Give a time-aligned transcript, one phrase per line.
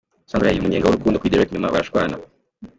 [0.29, 2.15] Sandra yariye umunyenga w'urukundo kuri Derek nyuma barashwana.